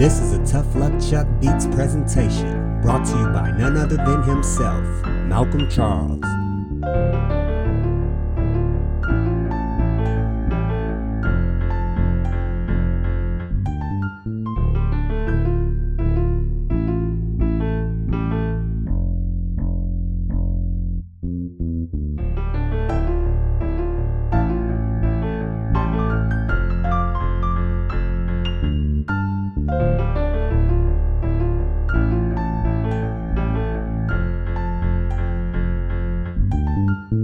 This 0.00 0.18
is 0.18 0.32
a 0.32 0.42
Tough 0.46 0.74
Luck 0.76 0.98
Chuck 0.98 1.26
Beats 1.42 1.66
presentation 1.66 2.80
brought 2.80 3.04
to 3.04 3.18
you 3.18 3.26
by 3.34 3.50
none 3.50 3.76
other 3.76 3.96
than 3.96 4.22
himself, 4.22 4.82
Malcolm 5.26 5.68
Charles. 5.68 6.24
This 37.10 37.18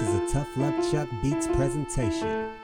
is 0.00 0.14
a 0.14 0.32
Tough 0.32 0.56
Luck 0.56 0.74
Chuck 0.90 1.08
Beats 1.22 1.46
presentation. 1.48 2.59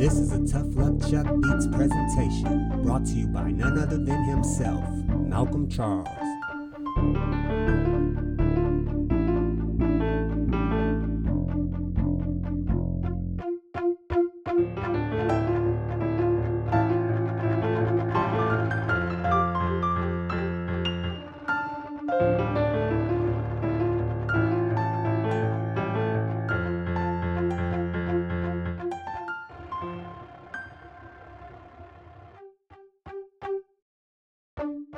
This 0.00 0.14
is 0.14 0.32
a 0.32 0.38
Tough 0.50 0.74
Luck 0.76 0.98
Chuck 1.10 1.26
Beats 1.42 1.66
presentation 1.66 2.82
brought 2.82 3.04
to 3.04 3.12
you 3.12 3.26
by 3.26 3.50
none 3.50 3.78
other 3.78 3.98
than 3.98 4.24
himself, 4.24 4.82
Malcolm 5.10 5.68
Charles. 5.68 6.08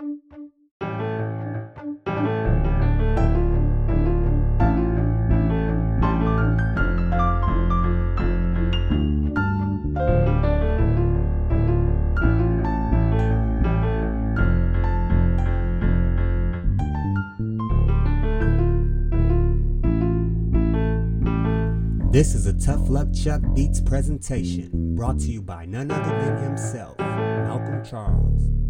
This 0.02 0.14
is 22.34 22.46
a 22.46 22.52
Tough 22.58 22.88
Luck 22.88 23.12
Chuck 23.14 23.40
Beats 23.54 23.80
presentation 23.80 24.96
brought 24.96 25.20
to 25.20 25.26
you 25.26 25.40
by 25.40 25.64
none 25.66 25.92
other 25.92 26.10
than 26.10 26.42
himself, 26.42 26.98
Malcolm 26.98 27.84
Charles. 27.84 28.61